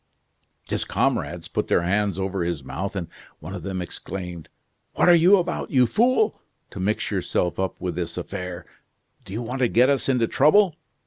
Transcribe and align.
"His 0.67 0.83
comrades 0.83 1.47
put 1.47 1.67
their 1.67 1.83
hands 1.83 2.17
over 2.17 2.43
his 2.43 2.63
mouth, 2.63 2.95
and 2.95 3.07
one 3.39 3.53
of 3.53 3.61
them 3.61 3.83
exclaimed: 3.83 4.49
'What 4.95 5.07
are 5.07 5.13
you 5.13 5.37
about, 5.37 5.69
you 5.69 5.85
fool, 5.85 6.41
to 6.71 6.79
mix 6.79 7.11
yourself 7.11 7.59
up 7.59 7.79
with 7.79 7.93
this 7.93 8.17
affair! 8.17 8.65
Do 9.25 9.31
you 9.31 9.43
want 9.43 9.59
to 9.59 9.67
get 9.67 9.89
us 9.91 10.09
into 10.09 10.25
trouble? 10.25 10.75